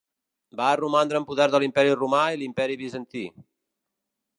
[0.61, 3.27] Va romandre en poder de l'Imperi romà i l'Imperi bizantí.